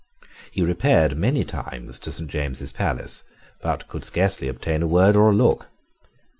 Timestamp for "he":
0.49-0.63